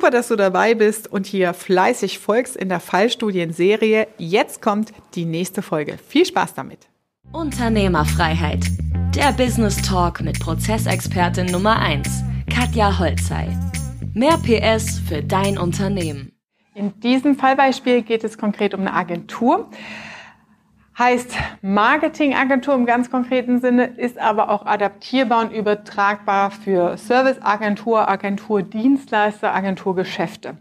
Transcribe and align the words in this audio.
Super, 0.00 0.12
dass 0.12 0.28
du 0.28 0.36
dabei 0.36 0.74
bist 0.74 1.12
und 1.12 1.26
hier 1.26 1.52
fleißig 1.52 2.20
folgst 2.20 2.56
in 2.56 2.70
der 2.70 2.80
Fallstudienserie. 2.80 4.06
Jetzt 4.16 4.62
kommt 4.62 4.94
die 5.14 5.26
nächste 5.26 5.60
Folge. 5.60 5.98
Viel 5.98 6.24
Spaß 6.24 6.54
damit. 6.54 6.88
Unternehmerfreiheit. 7.32 8.64
Der 9.14 9.30
Business 9.32 9.76
Talk 9.82 10.22
mit 10.22 10.40
Prozessexpertin 10.40 11.48
Nummer 11.48 11.78
1, 11.80 12.08
Katja 12.48 12.98
Holzei. 12.98 13.54
Mehr 14.14 14.38
PS 14.38 15.00
für 15.06 15.22
dein 15.22 15.58
Unternehmen. 15.58 16.32
In 16.74 16.98
diesem 17.00 17.36
Fallbeispiel 17.36 18.00
geht 18.00 18.24
es 18.24 18.38
konkret 18.38 18.72
um 18.72 18.80
eine 18.80 18.94
Agentur 18.94 19.68
heißt 20.98 21.34
Marketingagentur 21.62 22.74
im 22.74 22.84
ganz 22.84 23.10
konkreten 23.10 23.60
Sinne, 23.60 23.86
ist 23.86 24.18
aber 24.18 24.50
auch 24.50 24.66
adaptierbar 24.66 25.40
und 25.40 25.52
übertragbar 25.52 26.50
für 26.50 26.96
Serviceagentur, 26.96 28.08
Agenturdienstleister, 28.08 29.54
Agenturgeschäfte. 29.54 30.56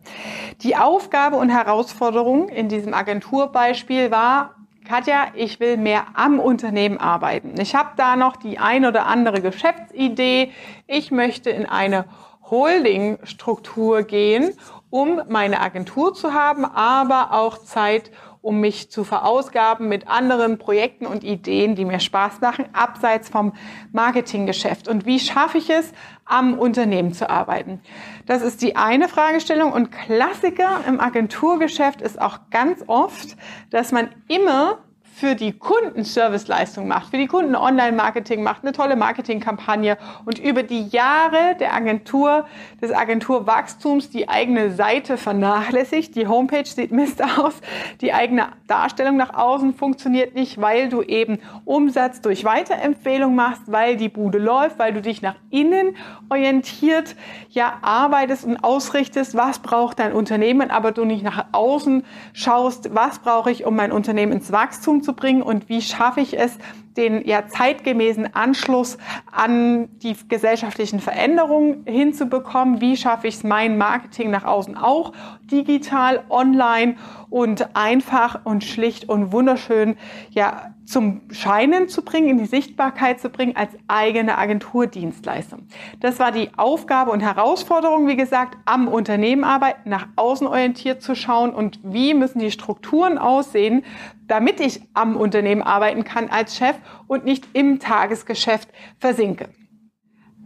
Die 0.62 0.76
Aufgabe 0.76 1.36
und 1.36 1.50
Herausforderung 1.50 2.48
in 2.50 2.70
diesem 2.70 2.94
Agenturbeispiel 2.94 4.12
war, 4.12 4.56
Katja, 4.88 5.28
ich 5.36 5.60
will 5.60 5.78
mehr 5.78 6.08
am 6.16 6.40
Unternehmen 6.40 6.98
arbeiten. 6.98 7.60
Ich 7.60 7.76
habe 7.76 7.90
da 7.96 8.16
noch 8.16 8.38
die 8.38 8.58
ein 8.58 8.86
oder 8.86 9.06
andere 9.06 9.42
Geschäftsidee. 9.42 10.52
Ich 10.88 11.12
möchte 11.12 11.52
in 11.52 11.68
eine 11.68 12.06
Holdingstruktur 12.50 14.02
gehen, 14.02 14.54
um 14.90 15.22
meine 15.30 15.62
Agentur 15.62 16.16
zu 16.16 16.34
haben, 16.34 16.66
aber 16.66 17.34
auch 17.34 17.60
Zeit, 17.60 18.10
mich 18.44 18.90
zu 18.90 19.04
verausgaben 19.04 19.90
mit 19.90 20.08
anderen 20.08 20.58
Projekten 20.58 21.06
und 21.06 21.24
Ideen, 21.24 21.76
die 21.76 21.86
mir 21.86 22.00
Spaß 22.00 22.42
machen, 22.42 22.66
abseits 22.74 23.30
vom 23.30 23.54
Marketinggeschäft. 23.92 24.88
Und 24.88 25.06
wie 25.06 25.20
schaffe 25.20 25.58
ich 25.58 25.70
es, 25.70 25.92
am 26.26 26.58
Unternehmen 26.58 27.14
zu 27.14 27.30
arbeiten? 27.30 27.82
Das 28.26 28.42
ist 28.42 28.62
die 28.62 28.76
eine 28.76 29.08
Fragestellung. 29.08 29.74
Und 29.74 29.92
Klassiker 29.92 30.82
im 30.88 31.00
Agenturgeschäft 31.00 32.02
ist 32.02 32.22
auch 32.22 32.40
ganz 32.50 32.84
oft, 32.88 33.36
dass 33.70 33.92
man 33.92 34.10
immer 34.28 34.80
für 35.20 35.36
die 35.36 35.52
Kunden 35.52 36.06
Serviceleistung 36.06 36.88
macht, 36.88 37.12
für 37.12 37.18
die 37.18 37.28
Kunden 37.28 37.54
Online-Marketing 37.54 38.42
macht, 38.42 38.64
eine 38.64 38.72
tolle 38.72 38.96
Marketingkampagne 38.96 39.98
und 40.24 40.40
über 40.40 40.64
die 40.64 40.88
Jahre 40.88 41.58
der 41.60 41.74
Agentur, 41.74 42.46
des 42.82 42.94
Agenturwachstums 42.94 44.10
die 44.10 44.30
eigene 44.30 44.72
Seite 44.72 45.18
vernachlässigt. 45.18 46.16
Die 46.16 46.28
Homepage 46.28 46.66
sieht 46.66 46.92
Mist 46.92 47.22
aus, 47.22 47.56
die 48.00 48.14
eigene 48.14 48.48
Darstellung 48.68 49.18
nach 49.18 49.34
außen 49.34 49.74
funktioniert 49.74 50.36
nicht, 50.36 50.62
weil 50.62 50.88
du 50.88 51.02
eben 51.02 51.40
Umsatz 51.66 52.22
durch 52.22 52.46
Weiterempfehlung 52.46 53.36
machst, 53.36 53.64
weil 53.66 53.98
die 53.98 54.10
Bude 54.10 54.38
läuft, 54.38 54.80
weil 54.80 54.94
du 54.94 55.02
dich 55.02 55.22
nach 55.22 55.36
innen 55.50 55.98
orientiert, 56.30 57.16
ja, 57.50 57.80
arbeitest 57.82 58.46
und 58.46 58.64
ausrichtest, 58.64 59.36
was 59.36 59.60
braucht 59.60 60.00
dein 60.00 60.14
Unternehmen, 60.14 60.72
aber 60.72 60.94
du 60.94 61.04
nicht 61.04 61.24
nach 61.24 61.48
außen 61.52 62.06
schaust, 62.32 62.96
was 62.96 63.20
brauche 63.20 63.52
ich, 63.52 63.66
um 63.66 63.76
mein 63.76 63.92
Unternehmen 63.92 64.32
ins 64.32 64.54
Wachstum 64.54 65.04
zu 65.04 65.09
zu 65.10 65.14
bringen 65.14 65.42
und 65.42 65.70
wie 65.70 65.82
schaffe 65.82 66.22
ich 66.22 66.38
es, 66.38 66.60
den 67.00 67.26
ja 67.26 67.48
zeitgemäßen 67.48 68.36
Anschluss 68.36 68.98
an 69.32 69.90
die 70.00 70.16
gesellschaftlichen 70.28 71.00
Veränderungen 71.00 71.86
hinzubekommen. 71.86 72.82
Wie 72.82 72.98
schaffe 72.98 73.28
ich 73.28 73.36
es, 73.36 73.44
mein 73.44 73.78
Marketing 73.78 74.30
nach 74.30 74.44
außen 74.44 74.78
auch 74.78 75.14
digital, 75.50 76.24
online 76.30 76.98
und 77.30 77.76
einfach 77.76 78.46
und 78.46 78.64
schlicht 78.64 79.08
und 79.08 79.32
wunderschön 79.32 79.98
ja 80.30 80.74
zum 80.90 81.22
Scheinen 81.30 81.88
zu 81.88 82.04
bringen, 82.04 82.30
in 82.30 82.38
die 82.40 82.46
Sichtbarkeit 82.46 83.20
zu 83.20 83.30
bringen 83.30 83.56
als 83.56 83.72
eigene 83.88 84.38
Agenturdienstleistung. 84.38 85.68
Das 86.00 86.18
war 86.18 86.32
die 86.32 86.50
Aufgabe 86.58 87.12
und 87.12 87.20
Herausforderung, 87.22 88.08
wie 88.08 88.16
gesagt, 88.16 88.58
am 88.66 88.88
Unternehmen 88.88 89.44
arbeiten, 89.44 89.88
nach 89.90 90.08
außen 90.16 90.48
orientiert 90.48 91.04
zu 91.04 91.14
schauen 91.16 91.52
und 91.52 91.80
wie 91.84 92.16
müssen 92.16 92.40
die 92.40 92.50
Strukturen 92.50 93.20
aussehen, 93.20 93.84
damit 94.28 94.60
ich 94.60 94.82
am 94.94 95.16
Unternehmen 95.16 95.62
arbeiten 95.62 96.04
kann 96.04 96.30
als 96.30 96.58
Chef 96.58 96.76
und 97.08 97.26
nicht 97.26 97.48
im 97.54 97.80
Tagesgeschäft 97.80 98.70
versinke. 99.00 99.50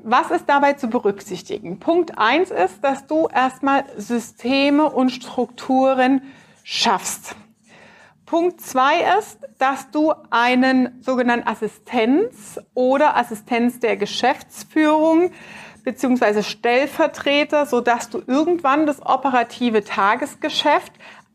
Was 0.03 0.31
ist 0.31 0.45
dabei 0.47 0.73
zu 0.73 0.87
berücksichtigen? 0.89 1.79
Punkt 1.79 2.17
eins 2.17 2.51
ist, 2.51 2.83
dass 2.83 3.07
du 3.07 3.27
erstmal 3.27 3.85
Systeme 3.95 4.89
und 4.91 5.11
Strukturen 5.11 6.21
schaffst. 6.63 7.35
Punkt 8.25 8.61
zwei 8.61 9.17
ist, 9.19 9.39
dass 9.59 9.91
du 9.91 10.13
einen 10.29 11.01
sogenannten 11.01 11.47
Assistenz 11.47 12.59
oder 12.73 13.15
Assistenz 13.15 13.79
der 13.79 13.95
Geschäftsführung 13.95 15.31
beziehungsweise 15.83 16.43
Stellvertreter, 16.43 17.65
so 17.65 17.79
dass 17.79 18.09
du 18.09 18.21
irgendwann 18.25 18.85
das 18.85 19.05
operative 19.05 19.83
Tagesgeschäft 19.83 20.93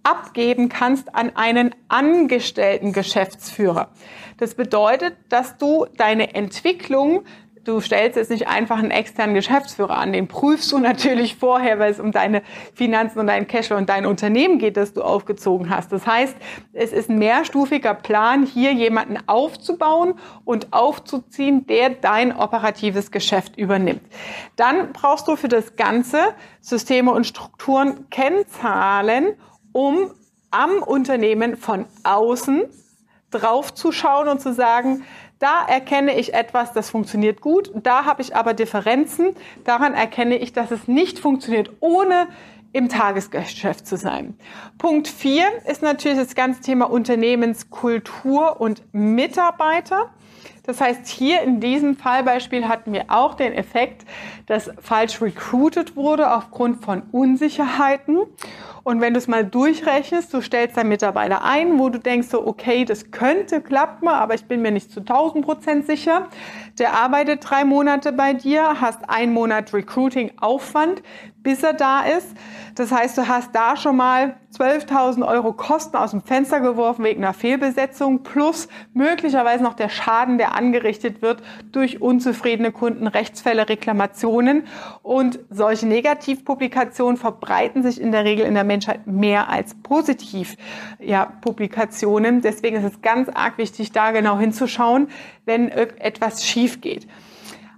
abgeben 0.08 0.68
kannst 0.68 1.14
an 1.14 1.32
einen 1.34 1.74
angestellten 1.88 2.92
Geschäftsführer. 2.92 3.90
Das 4.38 4.54
bedeutet, 4.54 5.16
dass 5.28 5.58
du 5.58 5.86
deine 5.96 6.34
Entwicklung 6.34 7.24
Du 7.68 7.82
stellst 7.82 8.16
jetzt 8.16 8.30
nicht 8.30 8.48
einfach 8.48 8.78
einen 8.78 8.90
externen 8.90 9.34
Geschäftsführer 9.34 9.98
an, 9.98 10.14
den 10.14 10.26
prüfst 10.26 10.72
du 10.72 10.78
natürlich 10.78 11.36
vorher, 11.36 11.78
weil 11.78 11.90
es 11.90 12.00
um 12.00 12.12
deine 12.12 12.40
Finanzen 12.72 13.18
und 13.18 13.26
dein 13.26 13.46
Cashflow 13.46 13.76
und 13.76 13.90
dein 13.90 14.06
Unternehmen 14.06 14.58
geht, 14.58 14.78
das 14.78 14.94
du 14.94 15.02
aufgezogen 15.02 15.68
hast. 15.68 15.92
Das 15.92 16.06
heißt, 16.06 16.34
es 16.72 16.92
ist 16.92 17.10
ein 17.10 17.18
mehrstufiger 17.18 17.92
Plan, 17.92 18.46
hier 18.46 18.72
jemanden 18.72 19.18
aufzubauen 19.26 20.14
und 20.46 20.72
aufzuziehen, 20.72 21.66
der 21.66 21.90
dein 21.90 22.34
operatives 22.34 23.10
Geschäft 23.10 23.58
übernimmt. 23.58 24.00
Dann 24.56 24.94
brauchst 24.94 25.28
du 25.28 25.36
für 25.36 25.48
das 25.48 25.76
Ganze 25.76 26.20
Systeme 26.62 27.12
und 27.12 27.26
Strukturen, 27.26 28.08
Kennzahlen 28.08 29.34
um 29.78 30.10
am 30.50 30.82
Unternehmen 30.82 31.56
von 31.56 31.84
außen 32.02 32.64
draufzuschauen 33.30 34.26
und 34.26 34.40
zu 34.40 34.52
sagen, 34.52 35.04
da 35.38 35.64
erkenne 35.68 36.18
ich 36.18 36.34
etwas, 36.34 36.72
das 36.72 36.90
funktioniert 36.90 37.40
gut, 37.40 37.70
da 37.74 38.04
habe 38.04 38.22
ich 38.22 38.34
aber 38.34 38.54
Differenzen, 38.54 39.36
daran 39.62 39.94
erkenne 39.94 40.36
ich, 40.36 40.52
dass 40.52 40.72
es 40.72 40.88
nicht 40.88 41.20
funktioniert, 41.20 41.70
ohne 41.78 42.26
im 42.72 42.88
Tagesgeschäft 42.88 43.86
zu 43.86 43.96
sein. 43.96 44.36
Punkt 44.78 45.06
vier 45.06 45.46
ist 45.70 45.80
natürlich 45.80 46.18
das 46.18 46.34
ganze 46.34 46.60
Thema 46.60 46.90
Unternehmenskultur 46.90 48.60
und 48.60 48.82
Mitarbeiter. 48.92 50.10
Das 50.64 50.80
heißt, 50.80 51.06
hier 51.06 51.42
in 51.42 51.60
diesem 51.60 51.96
Fallbeispiel 51.96 52.68
hatten 52.68 52.92
wir 52.92 53.06
auch 53.08 53.34
den 53.34 53.52
Effekt, 53.52 54.04
dass 54.46 54.70
falsch 54.80 55.22
recruited 55.22 55.96
wurde 55.96 56.32
aufgrund 56.34 56.84
von 56.84 57.02
Unsicherheiten. 57.10 58.18
Und 58.84 59.00
wenn 59.00 59.12
du 59.12 59.18
es 59.18 59.28
mal 59.28 59.44
durchrechnest, 59.44 60.32
du 60.32 60.40
stellst 60.40 60.76
deinen 60.76 60.88
Mitarbeiter 60.88 61.44
ein, 61.44 61.78
wo 61.78 61.88
du 61.88 61.98
denkst 61.98 62.28
so, 62.28 62.46
okay, 62.46 62.84
das 62.84 63.10
könnte 63.10 63.60
klappen, 63.60 64.08
aber 64.08 64.34
ich 64.34 64.46
bin 64.46 64.62
mir 64.62 64.70
nicht 64.70 64.90
zu 64.90 65.00
1000 65.00 65.44
Prozent 65.44 65.86
sicher. 65.86 66.28
Der 66.78 66.94
arbeitet 66.94 67.48
drei 67.48 67.64
Monate 67.64 68.12
bei 68.12 68.34
dir, 68.34 68.80
hast 68.80 69.08
einen 69.10 69.32
Monat 69.32 69.74
Recruiting 69.74 70.32
Aufwand, 70.38 71.02
bis 71.42 71.62
er 71.62 71.72
da 71.72 72.02
ist. 72.02 72.28
Das 72.74 72.92
heißt, 72.92 73.16
du 73.16 73.26
hast 73.26 73.54
da 73.54 73.76
schon 73.76 73.96
mal 73.96 74.36
12.000 74.56 75.26
Euro 75.26 75.52
Kosten 75.52 75.96
aus 75.96 76.10
dem 76.10 76.20
Fenster 76.20 76.60
geworfen 76.60 77.04
wegen 77.04 77.24
einer 77.24 77.34
Fehlbesetzung 77.34 78.22
plus 78.22 78.68
möglicherweise 78.92 79.64
noch 79.64 79.74
der 79.74 79.88
Schaden, 79.88 80.27
der 80.36 80.54
angerichtet 80.54 81.22
wird 81.22 81.42
durch 81.72 82.02
unzufriedene 82.02 82.72
Kunden, 82.72 83.06
Rechtsfälle, 83.06 83.68
Reklamationen. 83.68 84.66
Und 85.02 85.38
solche 85.48 85.86
Negativpublikationen 85.86 87.16
verbreiten 87.16 87.82
sich 87.82 88.00
in 88.00 88.12
der 88.12 88.24
Regel 88.24 88.44
in 88.44 88.54
der 88.54 88.64
Menschheit 88.64 89.06
mehr 89.06 89.48
als 89.48 89.74
positiv 89.76 90.56
ja, 90.98 91.24
Publikationen. 91.24 92.42
Deswegen 92.42 92.76
ist 92.76 92.92
es 92.92 93.00
ganz 93.00 93.30
arg 93.30 93.56
wichtig, 93.56 93.92
da 93.92 94.10
genau 94.10 94.38
hinzuschauen, 94.38 95.08
wenn 95.46 95.70
etwas 95.70 96.44
schief 96.44 96.82
geht. 96.82 97.06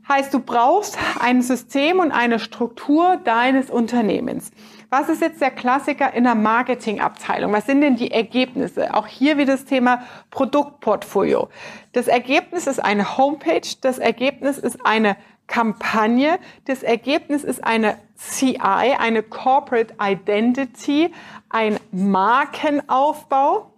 Heißt, 0.08 0.34
du 0.34 0.40
brauchst 0.40 0.98
ein 1.20 1.40
System 1.40 2.00
und 2.00 2.10
eine 2.10 2.40
Struktur 2.40 3.18
deines 3.22 3.70
Unternehmens. 3.70 4.50
Was 4.90 5.08
ist 5.08 5.22
jetzt 5.22 5.40
der 5.40 5.52
Klassiker 5.52 6.12
in 6.14 6.24
der 6.24 6.34
Marketingabteilung? 6.34 7.52
Was 7.52 7.66
sind 7.66 7.80
denn 7.80 7.94
die 7.94 8.10
Ergebnisse? 8.10 8.92
Auch 8.92 9.06
hier 9.06 9.38
wieder 9.38 9.52
das 9.52 9.64
Thema 9.64 10.02
Produktportfolio. 10.30 11.48
Das 11.92 12.08
Ergebnis 12.08 12.66
ist 12.66 12.80
eine 12.80 13.16
Homepage, 13.16 13.68
das 13.80 13.98
Ergebnis 13.98 14.58
ist 14.58 14.84
eine 14.84 15.16
Kampagne, 15.46 16.40
das 16.64 16.82
Ergebnis 16.82 17.44
ist 17.44 17.62
eine 17.62 17.98
CI, 18.16 18.58
eine 18.60 19.22
Corporate 19.22 19.94
Identity, 20.00 21.12
ein 21.48 21.78
Markenaufbau, 21.92 23.72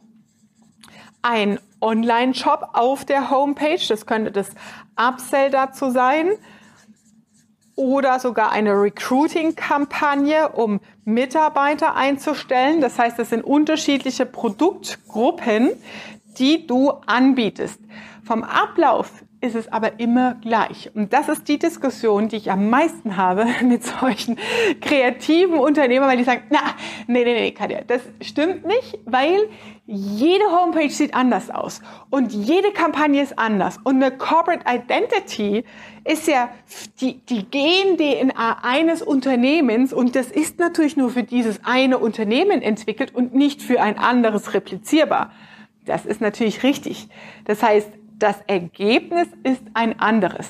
ein 1.20 1.60
Online-Shop 1.82 2.70
auf 2.72 3.04
der 3.04 3.30
Homepage, 3.30 3.80
das 3.86 4.06
könnte 4.06 4.32
das 4.32 4.50
Upsell 4.96 5.50
dazu 5.50 5.90
sein, 5.90 6.30
oder 7.76 8.18
sogar 8.18 8.52
eine 8.52 8.72
Recruiting-Kampagne, 8.72 10.50
um 10.50 10.80
Mitarbeiter 11.04 11.94
einzustellen. 11.94 12.80
Das 12.80 12.98
heißt, 12.98 13.18
es 13.18 13.30
sind 13.30 13.42
unterschiedliche 13.44 14.26
Produktgruppen, 14.26 15.70
die 16.38 16.66
du 16.66 16.90
anbietest. 17.06 17.80
Vom 18.24 18.44
Ablauf 18.44 19.10
ist 19.42 19.56
es 19.56 19.70
aber 19.72 19.98
immer 19.98 20.36
gleich. 20.36 20.90
Und 20.94 21.12
das 21.12 21.28
ist 21.28 21.48
die 21.48 21.58
Diskussion, 21.58 22.28
die 22.28 22.36
ich 22.36 22.50
am 22.50 22.70
meisten 22.70 23.16
habe 23.16 23.46
mit 23.62 23.84
solchen 23.84 24.38
kreativen 24.80 25.58
Unternehmern, 25.58 26.08
weil 26.08 26.16
die 26.16 26.24
sagen, 26.24 26.44
na, 26.50 26.60
nee, 27.08 27.24
nee, 27.24 27.34
nee, 27.34 27.50
Katja, 27.50 27.80
das 27.86 28.02
stimmt 28.20 28.64
nicht, 28.64 28.98
weil 29.04 29.48
jede 29.84 30.44
Homepage 30.44 30.88
sieht 30.88 31.12
anders 31.12 31.50
aus 31.50 31.82
und 32.08 32.32
jede 32.32 32.70
Kampagne 32.70 33.20
ist 33.20 33.36
anders. 33.36 33.78
Und 33.82 33.96
eine 33.96 34.16
Corporate 34.16 34.64
Identity 34.66 35.64
ist 36.04 36.28
ja 36.28 36.48
die, 37.00 37.18
die 37.26 37.44
Gen-DNA 37.44 38.58
eines 38.62 39.02
Unternehmens 39.02 39.92
und 39.92 40.14
das 40.14 40.30
ist 40.30 40.60
natürlich 40.60 40.96
nur 40.96 41.10
für 41.10 41.24
dieses 41.24 41.64
eine 41.64 41.98
Unternehmen 41.98 42.62
entwickelt 42.62 43.12
und 43.12 43.34
nicht 43.34 43.60
für 43.60 43.80
ein 43.82 43.98
anderes 43.98 44.54
replizierbar. 44.54 45.32
Das 45.84 46.06
ist 46.06 46.20
natürlich 46.20 46.62
richtig. 46.62 47.08
Das 47.44 47.60
heißt, 47.60 47.90
das 48.22 48.36
Ergebnis 48.46 49.28
ist 49.42 49.62
ein 49.74 49.98
anderes. 49.98 50.48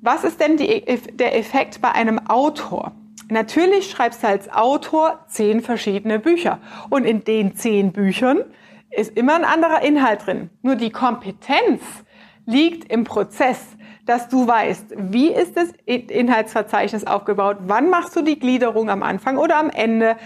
Was 0.00 0.24
ist 0.24 0.40
denn 0.40 0.56
die, 0.56 0.84
der 1.12 1.38
Effekt 1.38 1.80
bei 1.80 1.92
einem 1.92 2.18
Autor? 2.28 2.92
Natürlich 3.30 3.90
schreibst 3.90 4.22
du 4.22 4.28
als 4.28 4.52
Autor 4.52 5.24
zehn 5.28 5.62
verschiedene 5.62 6.18
Bücher. 6.18 6.58
Und 6.90 7.04
in 7.04 7.24
den 7.24 7.54
zehn 7.54 7.92
Büchern 7.92 8.44
ist 8.90 9.16
immer 9.16 9.34
ein 9.34 9.44
anderer 9.44 9.82
Inhalt 9.82 10.26
drin. 10.26 10.50
Nur 10.62 10.76
die 10.76 10.90
Kompetenz 10.90 11.82
liegt 12.44 12.92
im 12.92 13.04
Prozess, 13.04 13.60
dass 14.04 14.28
du 14.28 14.46
weißt, 14.46 14.94
wie 14.96 15.28
ist 15.28 15.56
das 15.56 15.72
Inhaltsverzeichnis 15.86 17.06
aufgebaut, 17.06 17.56
wann 17.60 17.88
machst 17.88 18.14
du 18.16 18.22
die 18.22 18.38
Gliederung 18.38 18.90
am 18.90 19.02
Anfang 19.02 19.38
oder 19.38 19.56
am 19.56 19.70
Ende, 19.70 20.16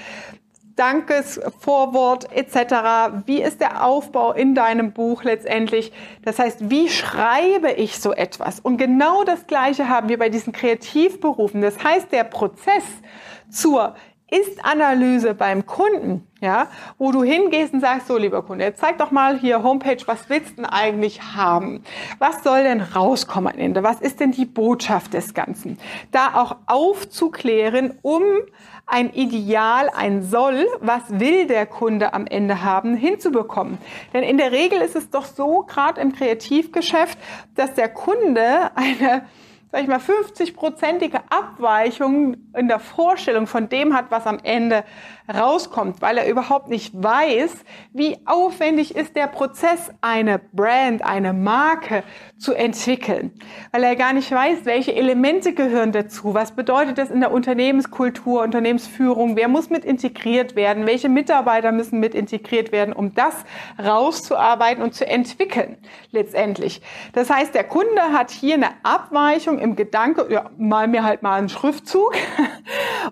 Dankesvorwort 0.78 2.30
etc. 2.32 3.24
Wie 3.26 3.42
ist 3.42 3.60
der 3.60 3.84
Aufbau 3.84 4.32
in 4.32 4.54
deinem 4.54 4.92
Buch 4.92 5.24
letztendlich? 5.24 5.92
Das 6.22 6.38
heißt, 6.38 6.70
wie 6.70 6.88
schreibe 6.88 7.72
ich 7.72 7.98
so 7.98 8.12
etwas? 8.12 8.60
Und 8.60 8.76
genau 8.76 9.24
das 9.24 9.46
Gleiche 9.46 9.88
haben 9.88 10.08
wir 10.08 10.18
bei 10.18 10.28
diesen 10.28 10.52
Kreativberufen. 10.52 11.60
Das 11.60 11.82
heißt, 11.82 12.12
der 12.12 12.24
Prozess 12.24 12.84
zur 13.50 13.96
ist-Analyse 14.30 15.34
beim 15.34 15.64
Kunden, 15.64 16.26
ja, 16.40 16.68
wo 16.98 17.12
du 17.12 17.22
hingehst 17.22 17.72
und 17.72 17.80
sagst, 17.80 18.06
so 18.06 18.18
lieber 18.18 18.42
Kunde, 18.42 18.64
jetzt 18.64 18.80
zeig 18.80 18.98
doch 18.98 19.10
mal 19.10 19.38
hier 19.38 19.62
Homepage, 19.62 20.02
was 20.06 20.28
willst 20.28 20.50
du 20.50 20.56
denn 20.56 20.64
eigentlich 20.66 21.22
haben? 21.22 21.82
Was 22.18 22.42
soll 22.44 22.62
denn 22.62 22.80
rauskommen 22.80 23.52
am 23.52 23.58
Ende? 23.58 23.82
Was 23.82 24.00
ist 24.00 24.20
denn 24.20 24.32
die 24.32 24.44
Botschaft 24.44 25.14
des 25.14 25.32
Ganzen? 25.32 25.78
Da 26.12 26.34
auch 26.34 26.56
aufzuklären, 26.66 27.98
um 28.02 28.22
ein 28.86 29.10
Ideal, 29.12 29.90
ein 29.94 30.22
Soll, 30.22 30.66
was 30.80 31.02
will 31.08 31.46
der 31.46 31.66
Kunde 31.66 32.14
am 32.14 32.26
Ende 32.26 32.62
haben, 32.62 32.94
hinzubekommen. 32.94 33.78
Denn 34.12 34.22
in 34.22 34.38
der 34.38 34.52
Regel 34.52 34.80
ist 34.80 34.96
es 34.96 35.10
doch 35.10 35.24
so, 35.24 35.62
gerade 35.62 36.00
im 36.00 36.12
Kreativgeschäft, 36.12 37.18
dass 37.54 37.74
der 37.74 37.88
Kunde 37.88 38.70
eine 38.74 39.26
sag 39.70 39.82
ich 39.82 39.88
mal, 39.88 39.98
50-prozentige 39.98 41.20
Abweichung 41.28 42.36
in 42.54 42.68
der 42.68 42.80
Vorstellung 42.80 43.46
von 43.46 43.68
dem 43.68 43.94
hat, 43.94 44.10
was 44.10 44.26
am 44.26 44.38
Ende 44.42 44.84
rauskommt, 45.32 46.00
weil 46.00 46.18
er 46.18 46.28
überhaupt 46.28 46.68
nicht 46.68 46.92
weiß, 46.94 47.52
wie 47.92 48.16
aufwendig 48.24 48.96
ist 48.96 49.14
der 49.16 49.26
Prozess, 49.26 49.90
eine 50.00 50.38
Brand, 50.38 51.04
eine 51.04 51.32
Marke 51.32 52.02
zu 52.38 52.54
entwickeln, 52.54 53.32
weil 53.72 53.84
er 53.84 53.96
gar 53.96 54.12
nicht 54.12 54.30
weiß, 54.30 54.60
welche 54.64 54.94
Elemente 54.94 55.52
gehören 55.52 55.92
dazu, 55.92 56.34
was 56.34 56.52
bedeutet 56.52 56.98
das 56.98 57.10
in 57.10 57.20
der 57.20 57.32
Unternehmenskultur, 57.32 58.42
Unternehmensführung, 58.42 59.36
wer 59.36 59.48
muss 59.48 59.70
mit 59.70 59.84
integriert 59.84 60.56
werden, 60.56 60.86
welche 60.86 61.08
Mitarbeiter 61.08 61.72
müssen 61.72 62.00
mit 62.00 62.14
integriert 62.14 62.72
werden, 62.72 62.94
um 62.94 63.14
das 63.14 63.34
rauszuarbeiten 63.82 64.82
und 64.82 64.94
zu 64.94 65.06
entwickeln 65.06 65.76
letztendlich. 66.10 66.80
Das 67.12 67.28
heißt, 67.28 67.54
der 67.54 67.64
Kunde 67.64 68.00
hat 68.12 68.30
hier 68.30 68.54
eine 68.54 68.70
Abweichung 68.82 69.58
im 69.58 69.76
Gedanke, 69.76 70.26
ja, 70.30 70.50
mal 70.56 70.88
mir 70.88 71.04
halt 71.04 71.22
mal 71.22 71.34
einen 71.34 71.48
Schriftzug 71.48 72.14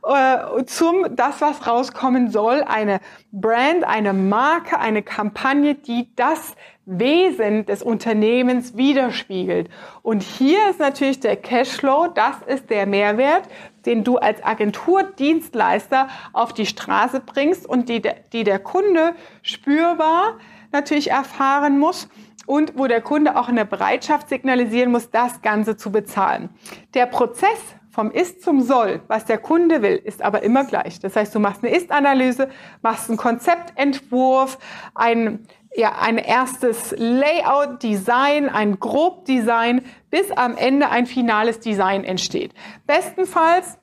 äh, 0.02 0.64
zum 0.66 1.06
das, 1.14 1.40
was 1.40 1.66
rauskommen 1.66 2.30
soll, 2.30 2.62
eine 2.62 3.00
Brand, 3.32 3.84
eine 3.84 4.12
Marke, 4.12 4.78
eine 4.78 5.02
Kampagne, 5.02 5.74
die 5.74 6.08
das 6.16 6.54
Wesen 6.86 7.66
des 7.66 7.82
Unternehmens 7.82 8.76
widerspiegelt. 8.76 9.68
Und 10.02 10.22
hier 10.22 10.70
ist 10.70 10.78
natürlich 10.78 11.18
der 11.18 11.36
Cashflow, 11.36 12.08
das 12.14 12.36
ist 12.46 12.70
der 12.70 12.86
Mehrwert, 12.86 13.48
den 13.86 14.04
du 14.04 14.18
als 14.18 14.42
Agenturdienstleister 14.44 16.08
auf 16.32 16.52
die 16.52 16.66
Straße 16.66 17.20
bringst 17.20 17.66
und 17.66 17.88
die, 17.88 18.02
die 18.32 18.44
der 18.44 18.60
Kunde 18.60 19.14
spürbar 19.42 20.38
natürlich 20.72 21.10
erfahren 21.10 21.78
muss 21.78 22.08
und 22.46 22.78
wo 22.78 22.86
der 22.86 23.00
Kunde 23.00 23.36
auch 23.36 23.48
eine 23.48 23.64
Bereitschaft 23.64 24.28
signalisieren 24.28 24.92
muss, 24.92 25.10
das 25.10 25.42
Ganze 25.42 25.76
zu 25.76 25.90
bezahlen. 25.90 26.50
Der 26.94 27.06
Prozess 27.06 27.58
vom 27.96 28.10
Ist 28.10 28.42
zum 28.42 28.60
Soll, 28.60 29.00
was 29.08 29.24
der 29.24 29.38
Kunde 29.38 29.80
will, 29.80 29.96
ist 29.96 30.20
aber 30.20 30.42
immer 30.42 30.64
gleich. 30.64 31.00
Das 31.00 31.16
heißt, 31.16 31.34
du 31.34 31.40
machst 31.40 31.64
eine 31.64 31.74
Ist-Analyse, 31.74 32.50
machst 32.82 33.08
einen 33.08 33.16
Konzeptentwurf, 33.16 34.58
ein, 34.94 35.46
ja, 35.74 35.96
ein 35.98 36.18
erstes 36.18 36.94
Layout-Design, 36.98 38.50
ein 38.50 38.78
Grobdesign, 38.78 39.82
bis 40.10 40.30
am 40.30 40.58
Ende 40.58 40.90
ein 40.90 41.06
finales 41.06 41.58
Design 41.60 42.04
entsteht. 42.04 42.52
Bestenfalls 42.86 43.78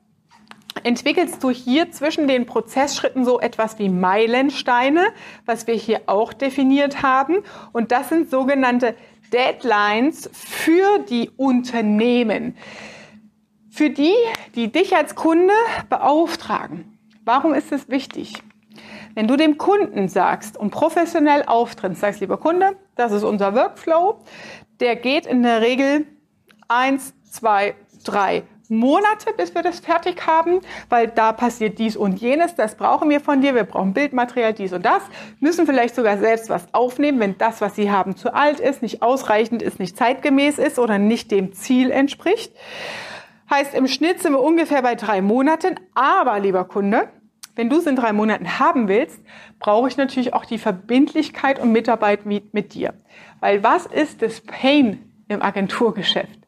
entwickelst 0.84 1.42
du 1.42 1.50
hier 1.50 1.90
zwischen 1.90 2.28
den 2.28 2.46
Prozessschritten 2.46 3.26
so 3.26 3.40
etwas 3.40 3.80
wie 3.80 3.90
Meilensteine, 3.90 5.08
was 5.48 5.66
wir 5.66 5.74
hier 5.74 6.02
auch 6.06 6.34
definiert 6.34 7.02
haben. 7.02 7.38
Und 7.72 7.92
das 7.92 8.10
sind 8.10 8.30
sogenannte 8.30 8.94
Deadlines 9.32 10.30
für 10.32 11.00
die 11.00 11.32
Unternehmen. 11.36 12.56
Für 13.74 13.90
die, 13.90 14.14
die 14.54 14.72
dich 14.72 14.96
als 14.96 15.16
Kunde 15.16 15.52
beauftragen. 15.90 16.96
Warum 17.26 17.56
ist 17.56 17.72
es 17.72 17.90
wichtig? 17.90 18.36
Wenn 19.16 19.28
du 19.28 19.36
dem 19.36 19.58
Kunden 19.58 20.10
sagst 20.10 20.58
und 20.58 20.70
professionell 20.70 21.42
auftrittst, 21.48 22.02
sagst, 22.02 22.22
lieber 22.22 22.38
Kunde, 22.38 22.76
das 22.96 23.12
ist 23.12 23.24
unser 23.24 23.56
Workflow, 23.56 24.20
der 24.80 24.96
geht 24.96 25.26
in 25.26 25.42
der 25.42 25.62
Regel 25.62 26.06
eins, 26.68 27.16
zwei, 27.28 27.74
drei 28.04 28.44
Monate, 28.70 29.34
bis 29.36 29.56
wir 29.56 29.64
das 29.64 29.80
fertig 29.80 30.28
haben, 30.28 30.62
weil 30.90 31.08
da 31.08 31.34
passiert 31.34 31.80
dies 31.80 31.98
und 31.98 32.22
jenes, 32.22 32.54
das 32.54 32.76
brauchen 32.76 33.10
wir 33.10 33.22
von 33.22 33.42
dir, 33.42 33.56
wir 33.56 33.64
brauchen 33.64 33.94
Bildmaterial, 33.94 34.54
dies 34.54 34.74
und 34.74 34.86
das, 34.86 35.02
müssen 35.40 35.66
vielleicht 35.66 35.96
sogar 35.96 36.20
selbst 36.20 36.48
was 36.50 36.72
aufnehmen, 36.76 37.20
wenn 37.20 37.40
das, 37.40 37.60
was 37.60 37.76
sie 37.76 37.90
haben, 37.90 38.18
zu 38.18 38.36
alt 38.36 38.60
ist, 38.60 38.84
nicht 38.84 39.02
ausreichend 39.02 39.64
ist, 39.64 39.80
nicht 39.80 39.98
zeitgemäß 39.98 40.60
ist 40.60 40.78
oder 40.78 41.00
nicht 41.00 41.32
dem 41.32 41.54
Ziel 41.54 41.90
entspricht. 41.90 42.54
Heißt, 43.54 43.76
im 43.76 43.88
Schnitt 43.88 44.20
sind 44.20 44.34
wir 44.34 44.42
ungefähr 44.42 44.82
bei 44.82 44.96
drei 44.96 45.22
Monaten, 45.22 45.76
aber 45.94 46.40
lieber 46.40 46.66
Kunde, 46.66 47.10
wenn 47.56 47.70
du 47.70 47.78
es 47.78 47.86
in 47.86 47.96
drei 47.96 48.12
Monaten 48.12 48.58
haben 48.58 48.88
willst, 48.88 49.22
brauche 49.60 49.88
ich 49.88 49.96
natürlich 49.96 50.34
auch 50.34 50.46
die 50.46 50.58
Verbindlichkeit 50.58 51.60
und 51.60 51.72
Mitarbeit 51.72 52.26
mit, 52.26 52.52
mit 52.56 52.74
dir. 52.74 52.96
Weil 53.42 53.64
was 53.64 53.86
ist 53.86 54.24
das 54.24 54.42
Pain 54.42 55.08
im 55.28 55.44
Agenturgeschäft? 55.44 56.43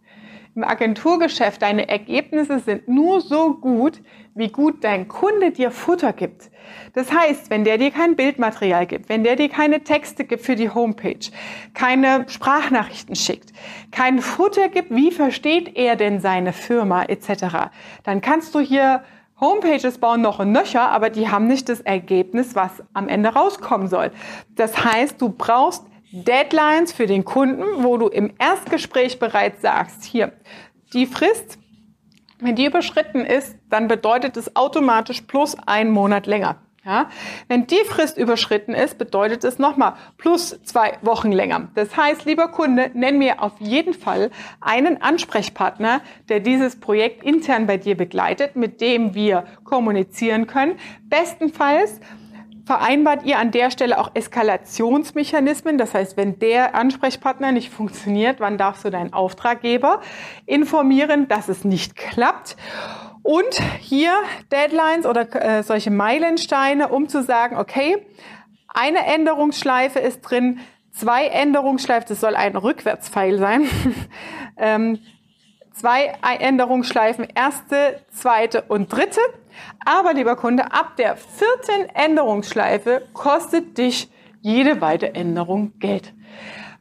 Im 0.55 0.63
Agenturgeschäft, 0.63 1.61
deine 1.61 1.89
Ergebnisse 1.89 2.59
sind 2.59 2.87
nur 2.87 3.19
so 3.19 3.55
gut, 3.55 4.01
wie 4.35 4.47
gut 4.47 4.83
dein 4.83 5.07
Kunde 5.09 5.51
dir 5.51 5.69
Futter 5.69 6.13
gibt. 6.13 6.49
Das 6.93 7.11
heißt, 7.11 7.49
wenn 7.49 7.65
der 7.65 7.77
dir 7.77 7.91
kein 7.91 8.15
Bildmaterial 8.15 8.85
gibt, 8.85 9.09
wenn 9.09 9.23
der 9.23 9.35
dir 9.35 9.49
keine 9.49 9.83
Texte 9.83 10.23
gibt 10.23 10.43
für 10.43 10.55
die 10.55 10.69
Homepage, 10.69 11.29
keine 11.73 12.25
Sprachnachrichten 12.29 13.15
schickt, 13.15 13.51
kein 13.91 14.19
Futter 14.19 14.69
gibt, 14.69 14.95
wie 14.95 15.11
versteht 15.11 15.75
er 15.75 15.97
denn 15.97 16.21
seine 16.21 16.53
Firma 16.53 17.03
etc., 17.03 17.69
dann 18.03 18.21
kannst 18.21 18.55
du 18.55 18.59
hier 18.59 19.03
Homepages 19.41 19.97
bauen 19.97 20.21
noch 20.21 20.39
und 20.39 20.53
nöcher, 20.53 20.89
aber 20.89 21.09
die 21.09 21.27
haben 21.27 21.47
nicht 21.47 21.67
das 21.67 21.81
Ergebnis, 21.81 22.55
was 22.55 22.81
am 22.93 23.09
Ende 23.09 23.29
rauskommen 23.29 23.89
soll. 23.89 24.11
Das 24.55 24.85
heißt, 24.85 25.21
du 25.21 25.27
brauchst 25.29 25.83
Deadlines 26.23 26.93
für 26.93 27.07
den 27.07 27.25
Kunden, 27.25 27.83
wo 27.83 27.97
du 27.97 28.07
im 28.07 28.33
Erstgespräch 28.39 29.19
bereits 29.19 29.61
sagst, 29.61 30.05
hier, 30.05 30.31
die 30.93 31.07
Frist, 31.07 31.59
wenn 32.39 32.55
die 32.55 32.65
überschritten 32.65 33.25
ist, 33.25 33.57
dann 33.69 33.87
bedeutet 33.87 34.37
es 34.37 34.55
automatisch 34.55 35.21
plus 35.21 35.57
einen 35.65 35.91
Monat 35.91 36.25
länger. 36.25 36.61
Ja? 36.85 37.09
Wenn 37.47 37.67
die 37.67 37.83
Frist 37.85 38.17
überschritten 38.17 38.73
ist, 38.73 38.97
bedeutet 38.97 39.43
es 39.43 39.59
nochmal 39.59 39.95
plus 40.17 40.57
zwei 40.63 40.97
Wochen 41.01 41.31
länger. 41.31 41.69
Das 41.75 41.97
heißt, 41.97 42.25
lieber 42.25 42.47
Kunde, 42.47 42.91
nenn 42.93 43.17
mir 43.17 43.41
auf 43.41 43.59
jeden 43.59 43.93
Fall 43.93 44.31
einen 44.61 45.01
Ansprechpartner, 45.01 46.01
der 46.29 46.39
dieses 46.39 46.79
Projekt 46.79 47.23
intern 47.23 47.67
bei 47.67 47.77
dir 47.77 47.97
begleitet, 47.97 48.55
mit 48.55 48.79
dem 48.79 49.15
wir 49.15 49.45
kommunizieren 49.63 50.47
können. 50.47 50.77
Bestenfalls 51.09 51.99
vereinbart 52.65 53.25
ihr 53.25 53.37
an 53.37 53.51
der 53.51 53.71
Stelle 53.71 53.99
auch 53.99 54.11
Eskalationsmechanismen. 54.13 55.77
Das 55.77 55.93
heißt, 55.93 56.17
wenn 56.17 56.39
der 56.39 56.75
Ansprechpartner 56.75 57.51
nicht 57.51 57.71
funktioniert, 57.71 58.39
wann 58.39 58.57
darfst 58.57 58.83
du 58.83 58.89
deinen 58.89 59.13
Auftraggeber 59.13 60.01
informieren, 60.45 61.27
dass 61.27 61.47
es 61.47 61.63
nicht 61.63 61.95
klappt? 61.95 62.57
Und 63.21 63.59
hier 63.79 64.13
Deadlines 64.51 65.05
oder 65.05 65.33
äh, 65.35 65.63
solche 65.63 65.91
Meilensteine, 65.91 66.89
um 66.89 67.07
zu 67.07 67.23
sagen, 67.23 67.57
okay, 67.57 68.05
eine 68.67 69.05
Änderungsschleife 69.05 69.99
ist 69.99 70.21
drin, 70.21 70.59
zwei 70.91 71.27
Änderungsschleifen, 71.27 72.07
das 72.09 72.19
soll 72.19 72.35
ein 72.35 72.55
Rückwärtspfeil 72.55 73.37
sein, 73.39 73.67
ähm, 74.57 74.99
zwei 75.75 76.13
Änderungsschleifen, 76.39 77.27
erste, 77.35 78.01
zweite 78.11 78.63
und 78.63 78.91
dritte. 78.91 79.19
Aber 79.85 80.13
lieber 80.13 80.35
Kunde, 80.35 80.71
ab 80.71 80.95
der 80.97 81.15
vierten 81.15 81.89
Änderungsschleife 81.93 83.03
kostet 83.13 83.77
dich 83.77 84.09
jede 84.41 84.81
weitere 84.81 85.11
Änderung 85.11 85.73
Geld. 85.79 86.13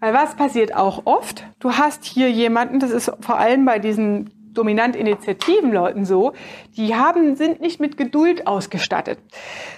Weil 0.00 0.14
was 0.14 0.36
passiert 0.36 0.74
auch 0.74 1.02
oft? 1.06 1.44
Du 1.60 1.72
hast 1.72 2.04
hier 2.04 2.30
jemanden, 2.30 2.78
das 2.78 2.90
ist 2.90 3.12
vor 3.20 3.38
allem 3.38 3.64
bei 3.64 3.78
diesen 3.78 4.30
dominant 4.54 4.96
Initiativenleuten 4.96 6.04
so, 6.04 6.32
die 6.76 6.94
haben, 6.94 7.36
sind 7.36 7.60
nicht 7.60 7.80
mit 7.80 7.96
Geduld 7.96 8.46
ausgestattet. 8.46 9.18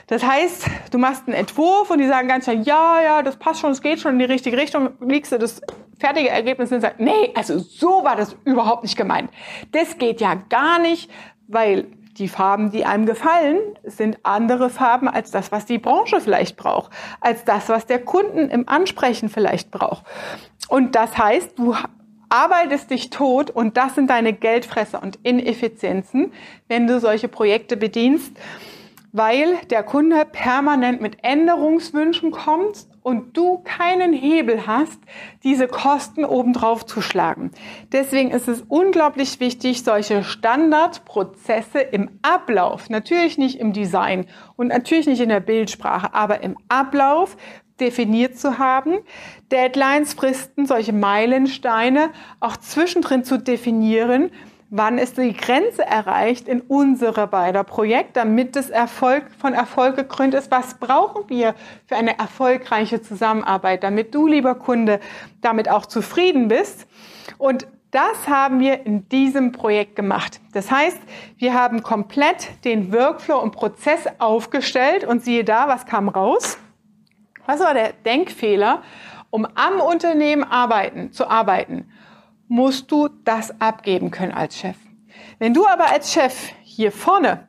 Das 0.06 0.22
heißt, 0.22 0.66
du 0.90 0.98
machst 0.98 1.24
einen 1.26 1.36
Entwurf 1.36 1.90
und 1.90 1.98
die 1.98 2.06
sagen 2.06 2.28
ganz 2.28 2.44
schnell, 2.44 2.62
ja, 2.62 3.00
ja, 3.02 3.22
das 3.22 3.36
passt 3.36 3.60
schon, 3.60 3.70
es 3.70 3.80
geht 3.80 4.00
schon 4.00 4.14
in 4.14 4.18
die 4.18 4.26
richtige 4.26 4.56
Richtung, 4.56 4.90
liegst 5.00 5.32
du 5.32 5.38
das 5.38 5.62
fertige 5.98 6.28
Ergebnis 6.28 6.72
und 6.72 6.80
sagst, 6.80 7.00
nee, 7.00 7.32
also 7.34 7.58
so 7.58 8.04
war 8.04 8.16
das 8.16 8.36
überhaupt 8.44 8.82
nicht 8.82 8.96
gemeint. 8.96 9.30
Das 9.72 9.98
geht 9.98 10.20
ja 10.20 10.34
gar 10.48 10.78
nicht, 10.78 11.10
weil 11.48 11.86
die 12.18 12.28
Farben, 12.28 12.70
die 12.70 12.84
einem 12.84 13.06
gefallen, 13.06 13.58
sind 13.84 14.18
andere 14.22 14.70
Farben 14.70 15.08
als 15.08 15.30
das, 15.30 15.52
was 15.52 15.66
die 15.66 15.78
Branche 15.78 16.20
vielleicht 16.20 16.56
braucht, 16.56 16.92
als 17.20 17.44
das, 17.44 17.68
was 17.68 17.86
der 17.86 18.02
Kunden 18.02 18.48
im 18.48 18.68
Ansprechen 18.68 19.28
vielleicht 19.28 19.70
braucht. 19.70 20.04
Und 20.68 20.94
das 20.94 21.16
heißt, 21.16 21.58
du 21.58 21.74
arbeitest 22.28 22.90
dich 22.90 23.10
tot 23.10 23.50
und 23.50 23.76
das 23.76 23.94
sind 23.94 24.10
deine 24.10 24.32
Geldfresser 24.32 25.02
und 25.02 25.18
Ineffizienzen, 25.22 26.32
wenn 26.68 26.86
du 26.86 26.98
solche 27.00 27.28
Projekte 27.28 27.76
bedienst, 27.76 28.32
weil 29.12 29.56
der 29.70 29.82
Kunde 29.82 30.26
permanent 30.30 31.00
mit 31.00 31.18
Änderungswünschen 31.22 32.30
kommt 32.32 32.86
und 33.06 33.36
du 33.36 33.58
keinen 33.58 34.12
Hebel 34.12 34.66
hast, 34.66 34.98
diese 35.44 35.68
Kosten 35.68 36.24
obendrauf 36.24 36.84
zu 36.86 37.00
schlagen. 37.00 37.52
Deswegen 37.92 38.32
ist 38.32 38.48
es 38.48 38.62
unglaublich 38.62 39.38
wichtig, 39.38 39.84
solche 39.84 40.24
Standardprozesse 40.24 41.78
im 41.78 42.18
Ablauf, 42.22 42.90
natürlich 42.90 43.38
nicht 43.38 43.60
im 43.60 43.72
Design 43.72 44.26
und 44.56 44.66
natürlich 44.66 45.06
nicht 45.06 45.20
in 45.20 45.28
der 45.28 45.38
Bildsprache, 45.38 46.14
aber 46.14 46.42
im 46.42 46.58
Ablauf 46.68 47.36
definiert 47.78 48.40
zu 48.40 48.58
haben, 48.58 48.98
Deadlines, 49.52 50.14
Fristen, 50.14 50.66
solche 50.66 50.92
Meilensteine 50.92 52.10
auch 52.40 52.56
zwischendrin 52.56 53.22
zu 53.22 53.38
definieren, 53.38 54.32
wann 54.76 54.98
ist 54.98 55.16
die 55.16 55.32
Grenze 55.32 55.84
erreicht 55.84 56.48
in 56.48 56.60
unserer 56.60 57.26
beider 57.26 57.64
Projekt, 57.64 58.16
damit 58.16 58.56
es 58.56 58.70
Erfolg 58.70 59.24
von 59.38 59.54
Erfolg 59.54 59.96
gekrönt 59.96 60.34
ist. 60.34 60.50
Was 60.50 60.74
brauchen 60.74 61.28
wir 61.28 61.54
für 61.86 61.96
eine 61.96 62.18
erfolgreiche 62.18 63.00
Zusammenarbeit, 63.00 63.82
damit 63.82 64.14
du, 64.14 64.26
lieber 64.26 64.54
Kunde, 64.54 65.00
damit 65.40 65.70
auch 65.70 65.86
zufrieden 65.86 66.48
bist? 66.48 66.86
Und 67.38 67.66
das 67.90 68.28
haben 68.28 68.60
wir 68.60 68.84
in 68.84 69.08
diesem 69.08 69.52
Projekt 69.52 69.96
gemacht. 69.96 70.40
Das 70.52 70.70
heißt, 70.70 70.98
wir 71.38 71.54
haben 71.54 71.82
komplett 71.82 72.64
den 72.64 72.92
Workflow 72.92 73.38
und 73.38 73.52
Prozess 73.52 74.06
aufgestellt 74.18 75.04
und 75.04 75.24
siehe 75.24 75.44
da, 75.44 75.68
was 75.68 75.86
kam 75.86 76.08
raus? 76.08 76.58
Was 77.46 77.60
war 77.60 77.72
der 77.72 77.92
Denkfehler? 78.04 78.82
Um 79.30 79.46
am 79.54 79.80
Unternehmen 79.80 80.44
arbeiten, 80.44 81.12
zu 81.12 81.28
arbeiten, 81.28 81.88
musst 82.48 82.90
du 82.90 83.08
das 83.24 83.60
abgeben 83.60 84.10
können 84.10 84.32
als 84.32 84.58
Chef. 84.58 84.76
Wenn 85.38 85.54
du 85.54 85.66
aber 85.66 85.90
als 85.90 86.12
Chef 86.12 86.52
hier 86.62 86.92
vorne 86.92 87.48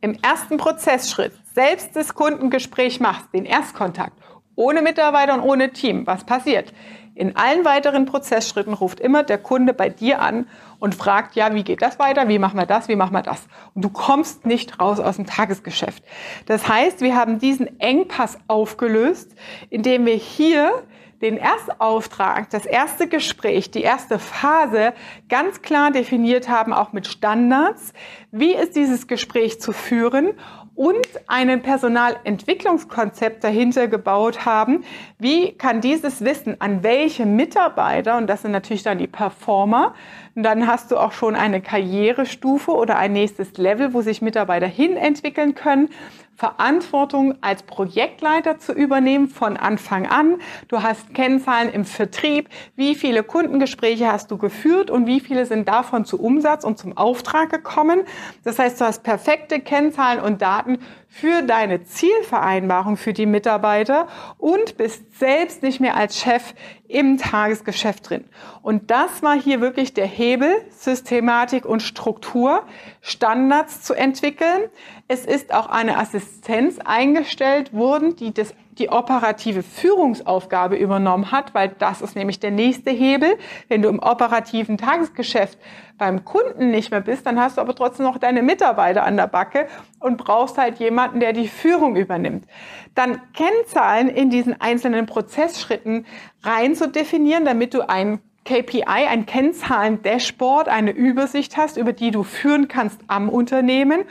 im 0.00 0.18
ersten 0.22 0.56
Prozessschritt 0.56 1.32
selbst 1.54 1.94
das 1.94 2.14
Kundengespräch 2.14 3.00
machst, 3.00 3.32
den 3.32 3.44
Erstkontakt, 3.44 4.18
ohne 4.56 4.82
Mitarbeiter 4.82 5.34
und 5.34 5.40
ohne 5.40 5.72
Team, 5.72 6.06
was 6.06 6.24
passiert? 6.24 6.72
In 7.16 7.36
allen 7.36 7.64
weiteren 7.64 8.06
Prozessschritten 8.06 8.74
ruft 8.74 8.98
immer 8.98 9.22
der 9.22 9.38
Kunde 9.38 9.72
bei 9.72 9.88
dir 9.88 10.20
an 10.20 10.48
und 10.80 10.96
fragt, 10.96 11.36
ja, 11.36 11.54
wie 11.54 11.62
geht 11.62 11.80
das 11.80 12.00
weiter? 12.00 12.28
Wie 12.28 12.40
machen 12.40 12.58
wir 12.58 12.66
das? 12.66 12.88
Wie 12.88 12.96
machen 12.96 13.12
wir 13.12 13.22
das? 13.22 13.46
Und 13.74 13.84
du 13.84 13.88
kommst 13.88 14.46
nicht 14.46 14.80
raus 14.80 14.98
aus 14.98 15.16
dem 15.16 15.26
Tagesgeschäft. 15.26 16.02
Das 16.46 16.68
heißt, 16.68 17.02
wir 17.02 17.14
haben 17.14 17.38
diesen 17.38 17.78
Engpass 17.78 18.36
aufgelöst, 18.48 19.32
indem 19.70 20.06
wir 20.06 20.16
hier 20.16 20.82
den 21.22 21.36
Erstauftrag, 21.36 22.50
das 22.50 22.66
erste 22.66 23.08
Gespräch, 23.08 23.70
die 23.70 23.82
erste 23.82 24.18
Phase 24.18 24.92
ganz 25.28 25.62
klar 25.62 25.90
definiert 25.90 26.48
haben, 26.48 26.72
auch 26.72 26.92
mit 26.92 27.06
Standards. 27.06 27.92
Wie 28.30 28.54
ist 28.54 28.76
dieses 28.76 29.06
Gespräch 29.06 29.60
zu 29.60 29.72
führen? 29.72 30.34
und 30.74 31.06
einen 31.28 31.62
Personalentwicklungskonzept 31.62 33.44
dahinter 33.44 33.86
gebaut 33.86 34.44
haben. 34.44 34.84
Wie 35.18 35.52
kann 35.52 35.80
dieses 35.80 36.24
Wissen 36.24 36.60
an 36.60 36.82
welche 36.82 37.26
Mitarbeiter, 37.26 38.16
und 38.16 38.26
das 38.26 38.42
sind 38.42 38.50
natürlich 38.50 38.82
dann 38.82 38.98
die 38.98 39.06
Performer, 39.06 39.94
und 40.34 40.42
dann 40.42 40.66
hast 40.66 40.90
du 40.90 40.96
auch 40.96 41.12
schon 41.12 41.36
eine 41.36 41.60
Karrierestufe 41.60 42.72
oder 42.72 42.98
ein 42.98 43.12
nächstes 43.12 43.56
Level, 43.56 43.94
wo 43.94 44.02
sich 44.02 44.20
Mitarbeiter 44.20 44.66
hin 44.66 44.96
entwickeln 44.96 45.54
können, 45.54 45.90
Verantwortung 46.36 47.36
als 47.42 47.62
Projektleiter 47.62 48.58
zu 48.58 48.72
übernehmen 48.72 49.28
von 49.28 49.56
Anfang 49.56 50.06
an. 50.06 50.38
Du 50.68 50.82
hast 50.82 51.14
Kennzahlen 51.14 51.70
im 51.72 51.84
Vertrieb. 51.84 52.48
Wie 52.74 52.94
viele 52.94 53.22
Kundengespräche 53.22 54.10
hast 54.10 54.30
du 54.30 54.38
geführt 54.38 54.90
und 54.90 55.06
wie 55.06 55.20
viele 55.20 55.46
sind 55.46 55.68
davon 55.68 56.04
zu 56.04 56.20
Umsatz 56.20 56.64
und 56.64 56.78
zum 56.78 56.96
Auftrag 56.96 57.50
gekommen? 57.50 58.02
Das 58.42 58.58
heißt, 58.58 58.80
du 58.80 58.84
hast 58.84 59.04
perfekte 59.04 59.60
Kennzahlen 59.60 60.20
und 60.20 60.42
Daten 60.42 60.78
für 61.14 61.42
deine 61.42 61.84
Zielvereinbarung 61.84 62.96
für 62.96 63.12
die 63.12 63.24
Mitarbeiter 63.24 64.08
und 64.36 64.76
bist 64.76 65.16
selbst 65.16 65.62
nicht 65.62 65.78
mehr 65.78 65.96
als 65.96 66.18
Chef 66.18 66.54
im 66.88 67.18
Tagesgeschäft 67.18 68.10
drin. 68.10 68.24
Und 68.62 68.90
das 68.90 69.22
war 69.22 69.40
hier 69.40 69.60
wirklich 69.60 69.94
der 69.94 70.06
Hebel, 70.06 70.52
Systematik 70.70 71.66
und 71.66 71.82
Struktur, 71.82 72.64
Standards 73.00 73.82
zu 73.82 73.94
entwickeln. 73.94 74.64
Es 75.06 75.24
ist 75.24 75.54
auch 75.54 75.68
eine 75.68 75.98
Assistenz 75.98 76.80
eingestellt 76.84 77.72
worden, 77.72 78.16
die 78.16 78.34
das 78.34 78.52
die 78.78 78.88
operative 78.88 79.62
Führungsaufgabe 79.62 80.76
übernommen 80.76 81.30
hat, 81.30 81.54
weil 81.54 81.70
das 81.78 82.02
ist 82.02 82.16
nämlich 82.16 82.40
der 82.40 82.50
nächste 82.50 82.90
Hebel. 82.90 83.36
Wenn 83.68 83.82
du 83.82 83.88
im 83.88 84.00
operativen 84.00 84.78
Tagesgeschäft 84.78 85.58
beim 85.96 86.24
Kunden 86.24 86.70
nicht 86.70 86.90
mehr 86.90 87.00
bist, 87.00 87.26
dann 87.26 87.40
hast 87.40 87.56
du 87.56 87.60
aber 87.60 87.74
trotzdem 87.74 88.06
noch 88.06 88.18
deine 88.18 88.42
Mitarbeiter 88.42 89.04
an 89.04 89.16
der 89.16 89.28
Backe 89.28 89.68
und 90.00 90.16
brauchst 90.16 90.58
halt 90.58 90.78
jemanden, 90.78 91.20
der 91.20 91.32
die 91.32 91.48
Führung 91.48 91.96
übernimmt. 91.96 92.46
Dann 92.94 93.20
Kennzahlen 93.32 94.08
in 94.08 94.30
diesen 94.30 94.60
einzelnen 94.60 95.06
Prozessschritten 95.06 96.06
rein 96.42 96.74
zu 96.74 96.88
definieren, 96.88 97.44
damit 97.44 97.74
du 97.74 97.88
ein 97.88 98.20
KPI, 98.44 98.84
ein 98.84 99.24
Kennzahlen-Dashboard, 99.24 100.68
eine 100.68 100.90
Übersicht 100.90 101.56
hast, 101.56 101.78
über 101.78 101.94
die 101.94 102.10
du 102.10 102.24
führen 102.24 102.68
kannst 102.68 103.00
am 103.06 103.30
Unternehmen 103.30 104.04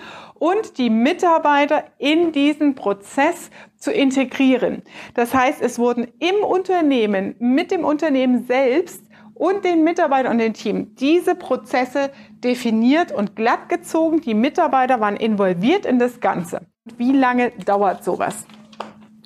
und 0.43 0.77
die 0.77 0.89
Mitarbeiter 0.89 1.85
in 2.00 2.33
diesen 2.33 2.75
Prozess 2.75 3.50
zu 3.77 3.93
integrieren. 3.93 4.81
Das 5.13 5.33
heißt, 5.33 5.62
es 5.62 5.79
wurden 5.79 6.12
im 6.19 6.35
Unternehmen, 6.43 7.35
mit 7.39 7.71
dem 7.71 7.85
Unternehmen 7.85 8.45
selbst 8.45 9.05
und 9.35 9.63
den 9.63 9.85
Mitarbeitern 9.85 10.33
und 10.33 10.39
dem 10.39 10.53
Team 10.53 10.95
diese 10.95 11.35
Prozesse 11.35 12.12
definiert 12.43 13.13
und 13.13 13.38
glatt 13.38 13.69
gezogen. 13.69 14.19
Die 14.19 14.33
Mitarbeiter 14.33 15.00
waren 15.00 15.15
involviert 15.15 15.85
in 15.85 15.97
das 15.97 16.19
Ganze. 16.19 16.67
Wie 16.97 17.13
lange 17.13 17.51
dauert 17.65 18.03
sowas? 18.03 18.45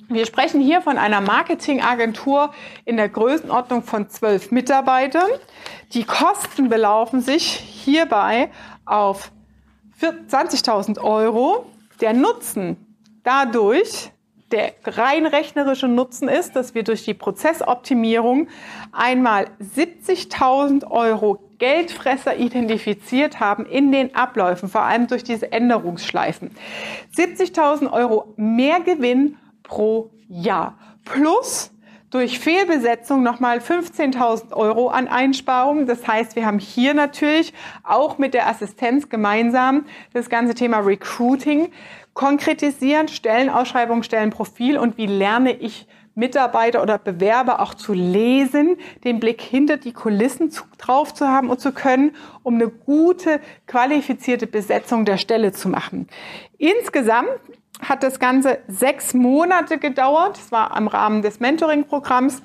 Wir 0.08 0.24
sprechen 0.24 0.60
hier 0.60 0.82
von 0.82 0.98
einer 0.98 1.20
Marketingagentur 1.20 2.52
in 2.84 2.96
der 2.96 3.08
Größenordnung 3.08 3.82
von 3.82 4.08
zwölf 4.08 4.52
Mitarbeitern. 4.52 5.28
Die 5.94 6.04
Kosten 6.04 6.68
belaufen 6.68 7.22
sich 7.22 7.44
hierbei 7.44 8.52
auf 8.86 9.32
20.000 10.00 11.00
Euro. 11.00 11.66
Der 12.00 12.12
Nutzen 12.12 12.76
dadurch, 13.24 14.10
der 14.52 14.72
rein 14.84 15.26
rechnerische 15.26 15.88
Nutzen 15.88 16.28
ist, 16.28 16.56
dass 16.56 16.74
wir 16.74 16.84
durch 16.84 17.04
die 17.04 17.14
Prozessoptimierung 17.14 18.48
einmal 18.92 19.46
70.000 19.60 20.90
Euro 20.90 21.40
Geldfresser 21.58 22.36
identifiziert 22.36 23.40
haben 23.40 23.66
in 23.66 23.90
den 23.90 24.14
Abläufen, 24.14 24.68
vor 24.68 24.82
allem 24.82 25.08
durch 25.08 25.24
diese 25.24 25.50
Änderungsschleifen. 25.50 26.52
70.000 27.16 27.92
Euro 27.92 28.32
mehr 28.36 28.80
Gewinn 28.80 29.36
pro 29.64 30.10
Jahr. 30.28 30.78
Plus 31.04 31.70
durch 32.10 32.38
Fehlbesetzung 32.38 33.22
nochmal 33.22 33.58
15.000 33.58 34.52
Euro 34.52 34.88
an 34.88 35.08
Einsparungen. 35.08 35.86
Das 35.86 36.06
heißt, 36.06 36.36
wir 36.36 36.46
haben 36.46 36.58
hier 36.58 36.94
natürlich 36.94 37.52
auch 37.84 38.18
mit 38.18 38.34
der 38.34 38.48
Assistenz 38.48 39.08
gemeinsam 39.08 39.84
das 40.12 40.28
ganze 40.30 40.54
Thema 40.54 40.78
Recruiting 40.78 41.70
konkretisieren, 42.14 43.08
Stellenausschreibung, 43.08 44.02
Stellenprofil 44.02 44.78
und 44.78 44.96
wie 44.96 45.06
lerne 45.06 45.52
ich 45.52 45.86
Mitarbeiter 46.16 46.82
oder 46.82 46.98
Bewerber 46.98 47.60
auch 47.60 47.74
zu 47.74 47.92
lesen, 47.92 48.76
den 49.04 49.20
Blick 49.20 49.40
hinter 49.40 49.76
die 49.76 49.92
Kulissen 49.92 50.50
zu, 50.50 50.64
drauf 50.76 51.14
zu 51.14 51.28
haben 51.28 51.48
und 51.48 51.60
zu 51.60 51.70
können, 51.70 52.16
um 52.42 52.56
eine 52.56 52.68
gute, 52.68 53.40
qualifizierte 53.68 54.48
Besetzung 54.48 55.04
der 55.04 55.16
Stelle 55.16 55.52
zu 55.52 55.68
machen. 55.68 56.08
Insgesamt 56.58 57.28
hat 57.80 58.02
das 58.02 58.18
Ganze 58.18 58.58
sechs 58.68 59.14
Monate 59.14 59.78
gedauert. 59.78 60.38
Es 60.38 60.52
war 60.52 60.76
im 60.76 60.88
Rahmen 60.88 61.22
des 61.22 61.40
Mentoring-Programms. 61.40 62.42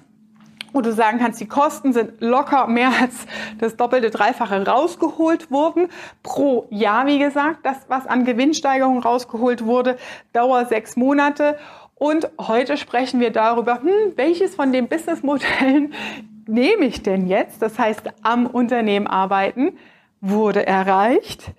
wo 0.75 0.81
du 0.81 0.91
sagen 0.91 1.19
kannst, 1.19 1.39
die 1.39 1.47
Kosten 1.47 1.93
sind 1.93 2.19
locker 2.19 2.65
mehr 2.65 2.89
als 2.99 3.27
das 3.59 3.77
doppelte, 3.77 4.09
dreifache 4.09 4.65
rausgeholt 4.65 5.51
wurden. 5.51 5.87
Pro 6.23 6.65
Jahr, 6.71 7.05
wie 7.05 7.19
gesagt, 7.19 7.59
das, 7.61 7.77
was 7.89 8.07
an 8.07 8.25
Gewinnsteigerung 8.25 8.97
rausgeholt 8.97 9.65
wurde, 9.65 9.97
dauert 10.33 10.69
sechs 10.69 10.95
Monate. 10.95 11.59
Und 11.93 12.27
heute 12.39 12.77
sprechen 12.77 13.19
wir 13.19 13.29
darüber, 13.29 13.81
hm, 13.81 14.13
welches 14.15 14.55
von 14.55 14.73
den 14.73 14.87
Businessmodellen 14.87 15.93
nehme 16.47 16.85
ich 16.85 17.03
denn 17.03 17.27
jetzt? 17.27 17.61
Das 17.61 17.77
heißt, 17.77 18.09
am 18.23 18.47
Unternehmen 18.47 19.05
arbeiten 19.05 19.77
wurde 20.21 20.65
erreicht 20.65 21.51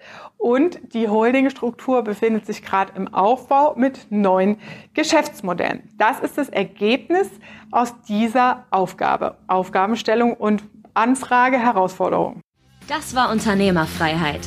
und 0.45 0.79
die 0.93 1.09
Holdingstruktur 1.09 2.03
befindet 2.03 2.45
sich 2.45 2.63
gerade 2.63 2.93
im 2.97 3.15
Aufbau 3.15 3.75
mit 3.77 4.09
neuen 4.11 4.59
Geschäftsmodellen. 4.93 5.89
Das 5.97 6.21
ist 6.21 6.37
das 6.37 6.51
Ergebnis 6.51 7.31
aus 7.71 7.95
dieser 8.07 8.67
Aufgabe, 8.71 9.39
Aufgabenstellung 9.47 10.35
und 10.35 10.63
Anfrage, 10.93 11.59
Herausforderung. 11.59 12.43
Das 12.89 13.15
war 13.15 13.33
Unternehmerfreiheit. 13.33 14.43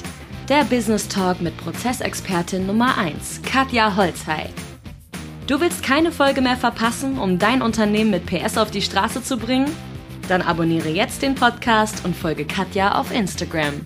Der 0.49 0.65
Business 0.65 1.07
Talk 1.07 1.41
mit 1.41 1.57
Prozessexpertin 1.57 2.67
Nummer 2.67 2.95
1, 2.99 3.41
Katja 3.41 3.95
Holzhey. 3.95 4.49
Du 5.47 5.59
willst 5.59 5.81
keine 5.81 6.11
Folge 6.11 6.41
mehr 6.41 6.57
verpassen, 6.57 7.17
um 7.17 7.39
dein 7.39 7.63
Unternehmen 7.63 8.11
mit 8.11 8.27
PS 8.27 8.59
auf 8.59 8.69
die 8.69 8.83
Straße 8.83 9.23
zu 9.23 9.37
bringen? 9.37 9.75
Dann 10.29 10.43
abonniere 10.43 10.89
jetzt 10.89 11.23
den 11.23 11.33
Podcast 11.33 12.05
und 12.05 12.15
folge 12.15 12.45
Katja 12.45 12.99
auf 12.99 13.11
Instagram. 13.11 13.81